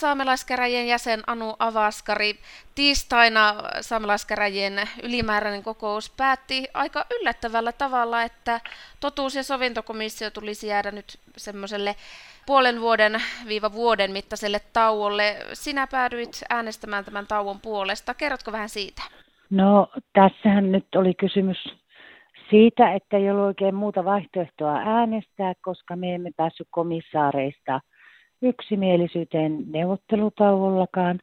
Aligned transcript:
Saamelaiskäräjien 0.00 0.86
jäsen 0.88 1.20
Anu 1.26 1.56
Avaskari. 1.58 2.34
Tiistaina 2.74 3.54
saamelaiskäräjien 3.80 4.72
ylimääräinen 5.02 5.62
kokous 5.62 6.14
päätti 6.16 6.64
aika 6.74 7.04
yllättävällä 7.20 7.72
tavalla, 7.72 8.22
että 8.22 8.60
totuus- 9.00 9.34
ja 9.34 9.42
sovintokomissio 9.42 10.30
tulisi 10.30 10.66
jäädä 10.66 10.90
nyt 10.90 11.18
semmoiselle 11.36 11.94
puolen 12.46 12.80
vuoden 12.80 13.12
viiva 13.48 13.72
vuoden 13.72 14.12
mittaiselle 14.12 14.60
tauolle. 14.72 15.36
Sinä 15.52 15.86
päädyit 15.86 16.30
äänestämään 16.50 17.04
tämän 17.04 17.26
tauon 17.26 17.60
puolesta. 17.60 18.14
Kerrotko 18.14 18.52
vähän 18.52 18.68
siitä? 18.68 19.02
No 19.50 19.88
tässähän 20.12 20.72
nyt 20.72 20.94
oli 20.94 21.14
kysymys 21.14 21.58
siitä, 22.50 22.92
että 22.94 23.16
ei 23.16 23.30
ollut 23.30 23.46
oikein 23.46 23.74
muuta 23.74 24.04
vaihtoehtoa 24.04 24.76
äänestää, 24.76 25.52
koska 25.62 25.96
me 25.96 26.14
emme 26.14 26.30
päässyt 26.36 26.68
komissaareista– 26.70 27.80
yksimielisyyteen 28.42 29.64
neuvottelutauollakaan. 29.72 31.18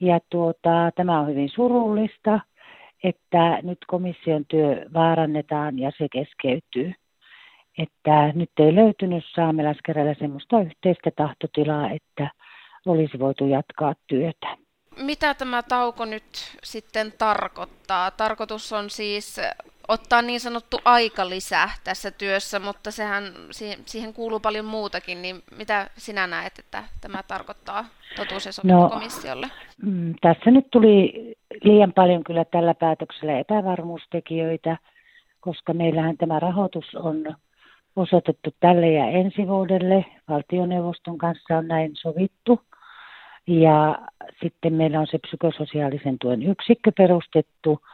Ja 0.00 0.20
tuota, 0.30 0.90
tämä 0.96 1.20
on 1.20 1.28
hyvin 1.28 1.48
surullista, 1.48 2.40
että 3.04 3.58
nyt 3.62 3.78
komission 3.86 4.44
työ 4.48 4.86
vaarannetaan 4.94 5.78
ja 5.78 5.90
se 5.98 6.06
keskeytyy. 6.12 6.92
Että 7.78 8.32
nyt 8.34 8.50
ei 8.58 8.74
löytynyt 8.74 9.24
saamelaiskäräjällä 9.34 10.14
sellaista 10.18 10.60
yhteistä 10.60 11.10
tahtotilaa, 11.16 11.90
että 11.90 12.30
olisi 12.86 13.18
voitu 13.18 13.46
jatkaa 13.46 13.94
työtä. 14.06 14.56
Mitä 14.96 15.34
tämä 15.34 15.62
tauko 15.62 16.04
nyt 16.04 16.58
sitten 16.62 17.12
tarkoittaa? 17.18 18.10
Tarkoitus 18.10 18.72
on 18.72 18.90
siis 18.90 19.40
ottaa 19.90 20.22
niin 20.22 20.40
sanottu 20.40 20.76
aikalisä 20.84 21.68
tässä 21.84 22.10
työssä, 22.10 22.58
mutta 22.58 22.90
sehän, 22.90 23.24
siihen 23.86 24.12
kuuluu 24.12 24.40
paljon 24.40 24.64
muutakin, 24.64 25.22
niin 25.22 25.36
mitä 25.58 25.90
sinä 25.96 26.26
näet, 26.26 26.58
että 26.58 26.84
tämä 27.00 27.22
tarkoittaa 27.22 27.84
totuus- 28.16 28.46
ja? 28.46 28.52
No, 28.64 28.90
mm, 29.82 30.14
tässä 30.20 30.50
nyt 30.50 30.66
tuli 30.70 31.12
liian 31.62 31.92
paljon 31.92 32.24
kyllä 32.24 32.44
tällä 32.44 32.74
päätöksellä 32.74 33.38
epävarmuustekijöitä, 33.38 34.76
koska 35.40 35.74
meillähän 35.74 36.16
tämä 36.16 36.38
rahoitus 36.38 36.94
on 36.94 37.36
osoitettu 37.96 38.54
tälle 38.60 38.90
ja 38.90 39.06
ensi 39.06 39.48
vuodelle. 39.48 40.04
Valtioneuvoston 40.28 41.18
kanssa 41.18 41.56
on 41.56 41.68
näin 41.68 41.90
sovittu. 41.94 42.60
Ja 43.46 43.98
sitten 44.42 44.72
meillä 44.72 45.00
on 45.00 45.06
se 45.10 45.18
psykososiaalisen 45.18 46.18
tuen 46.18 46.42
yksikkö 46.42 46.92
perustettu– 46.96 47.78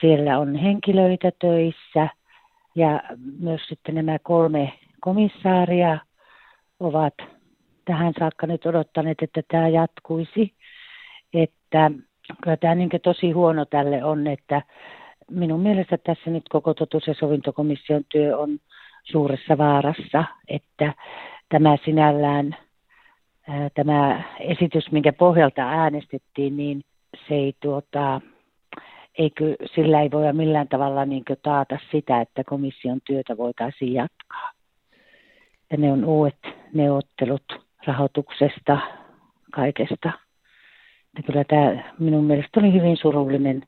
siellä 0.00 0.38
on 0.38 0.54
henkilöitä 0.54 1.32
töissä 1.38 2.08
ja 2.74 3.00
myös 3.40 3.60
sitten 3.68 3.94
nämä 3.94 4.18
kolme 4.18 4.72
komissaaria 5.00 5.98
ovat 6.80 7.14
tähän 7.84 8.12
saakka 8.18 8.46
nyt 8.46 8.66
odottaneet, 8.66 9.22
että 9.22 9.42
tämä 9.48 9.68
jatkuisi. 9.68 10.54
Että 11.34 11.90
kyllä 12.42 12.56
tämä 12.56 12.74
niin 12.74 12.90
tosi 13.02 13.30
huono 13.30 13.64
tälle 13.64 14.04
on, 14.04 14.26
että 14.26 14.62
minun 15.30 15.60
mielestä 15.60 15.98
tässä 15.98 16.30
nyt 16.30 16.48
koko 16.48 16.74
totuus- 16.74 17.06
ja 17.06 17.14
sovintokomission 17.14 18.04
työ 18.08 18.38
on 18.38 18.58
suuressa 19.04 19.58
vaarassa, 19.58 20.24
että 20.48 20.92
tämä 21.48 21.76
sinällään, 21.84 22.56
tämä 23.74 24.22
esitys, 24.40 24.92
minkä 24.92 25.12
pohjalta 25.12 25.62
äänestettiin, 25.62 26.56
niin 26.56 26.82
se 27.28 27.34
ei 27.34 27.54
tuota, 27.60 28.20
eikö, 29.18 29.56
sillä 29.74 30.02
ei 30.02 30.10
voida 30.10 30.32
millään 30.32 30.68
tavalla 30.68 31.04
niin 31.04 31.24
taata 31.42 31.78
sitä, 31.90 32.20
että 32.20 32.44
komission 32.44 33.00
työtä 33.06 33.36
voitaisiin 33.36 33.94
jatkaa. 33.94 34.50
Ja 35.70 35.76
ne 35.76 35.92
on 35.92 36.04
uudet 36.04 36.38
neuvottelut 36.74 37.44
rahoituksesta, 37.86 38.78
kaikesta. 39.52 40.12
Ja 41.16 41.22
kyllä 41.26 41.44
tämä 41.44 41.92
minun 41.98 42.24
mielestä 42.24 42.60
oli 42.60 42.72
hyvin 42.72 42.96
surullinen, 42.96 43.62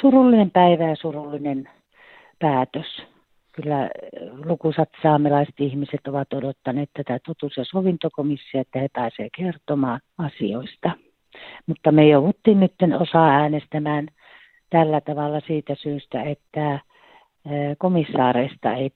surullinen 0.00 0.50
päivä 0.50 0.88
ja 0.88 0.96
surullinen 0.96 1.68
päätös. 2.38 3.02
Kyllä 3.52 3.90
lukuisat 4.44 4.88
saamelaiset 5.02 5.60
ihmiset 5.60 6.06
ovat 6.06 6.32
odottaneet 6.32 6.90
tätä 6.96 7.18
totuus- 7.26 7.56
ja 7.56 7.64
sovintokomissia, 7.64 8.60
että 8.60 8.78
he 8.78 8.88
pääsevät 8.92 9.32
kertomaan 9.36 10.00
asioista. 10.18 10.90
Mutta 11.66 11.92
me 11.92 12.08
jouduttiin 12.08 12.60
nyt 12.60 12.72
osaa 13.00 13.28
äänestämään– 13.28 14.08
tällä 14.74 15.00
tavalla 15.00 15.40
siitä 15.46 15.74
syystä, 15.82 16.22
että 16.22 16.78
komissaareista 17.78 18.72
ei 18.72 18.90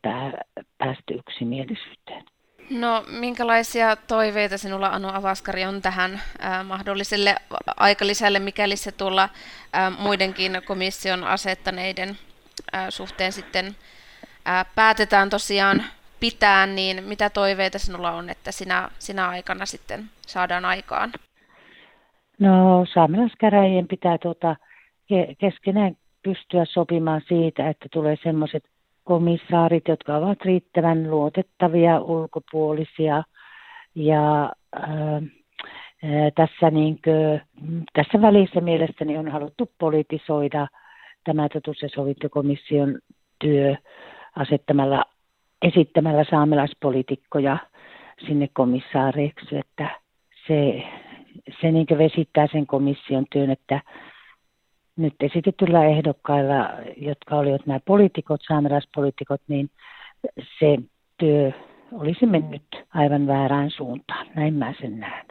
päästy 0.78 1.14
yksimielisyyteen. 1.14 2.24
No, 2.70 3.04
minkälaisia 3.20 3.96
toiveita 3.96 4.58
sinulla 4.58 4.86
Anu 4.88 5.08
Avaskari 5.12 5.64
on 5.64 5.82
tähän 5.82 6.12
äh, 6.14 6.64
mahdolliselle 6.66 7.34
aikalisälle, 7.76 8.38
mikäli 8.38 8.76
se 8.76 8.92
tuolla 8.92 9.22
äh, 9.22 9.98
muidenkin 9.98 10.52
komission 10.66 11.24
asettaneiden 11.24 12.08
suhteen 12.88 13.32
sitten 13.32 13.64
päätetään 14.74 15.30
tosiaan 15.30 15.82
pitää, 16.20 16.66
niin 16.66 17.04
mitä 17.04 17.30
toiveita 17.30 17.78
sinulla 17.78 18.10
on, 18.10 18.30
että 18.30 18.52
sinä, 18.52 18.88
sinä 18.98 19.28
aikana 19.28 19.66
sitten 19.66 20.04
saadaan 20.26 20.64
aikaan? 20.64 21.12
No, 22.38 22.86
saamelaiskäräjien 22.94 23.88
pitää 23.88 24.18
tuota, 24.18 24.56
keskenään 25.38 25.96
pystyä 26.22 26.64
sopimaan 26.64 27.20
siitä, 27.28 27.68
että 27.68 27.86
tulee 27.92 28.16
semmoiset 28.22 28.64
komissaarit, 29.04 29.88
jotka 29.88 30.16
ovat 30.16 30.42
riittävän 30.44 31.10
luotettavia 31.10 32.00
ulkopuolisia. 32.00 33.22
Ja 33.94 34.52
ää, 34.72 35.20
tässä, 36.34 36.70
niin 36.70 36.98
kuin, 37.04 37.40
tässä 37.92 38.20
välissä 38.20 38.60
mielestäni 38.60 39.18
on 39.18 39.28
haluttu 39.28 39.70
politisoida 39.78 40.68
tämä 41.24 41.48
totuus- 41.48 41.82
ja 41.82 41.88
sovintokomission 41.88 42.98
työ 43.38 43.76
asettamalla, 44.36 45.04
esittämällä 45.62 46.24
saamelaispolitiikkoja 46.30 47.58
sinne 48.26 48.48
komissaareiksi, 48.52 49.56
että 49.56 49.90
se, 50.46 50.82
se 51.60 51.72
niin 51.72 51.86
vesittää 51.98 52.46
sen 52.52 52.66
komission 52.66 53.24
työn, 53.32 53.50
että 53.50 53.80
nyt 54.98 55.14
esitetyllä 55.20 55.84
ehdokkailla, 55.84 56.70
jotka 56.96 57.36
olivat 57.36 57.66
nämä 57.66 57.80
poliitikot, 57.84 58.40
saamelaispoliitikot, 58.48 59.40
niin 59.48 59.70
se 60.58 60.78
työ 61.18 61.52
olisi 61.92 62.26
mennyt 62.26 62.62
aivan 62.94 63.26
väärään 63.26 63.70
suuntaan. 63.70 64.26
Näin 64.34 64.54
mä 64.54 64.74
sen 64.80 65.00
näen. 65.00 65.26